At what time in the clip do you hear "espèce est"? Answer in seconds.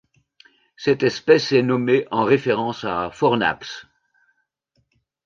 1.03-1.61